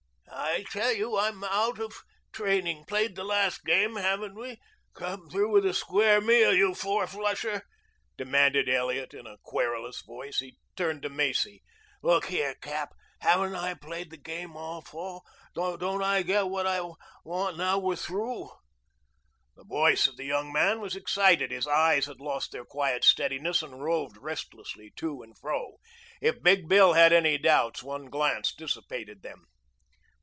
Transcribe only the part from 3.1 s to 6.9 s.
the last game, haven't we? Come through with a square meal, you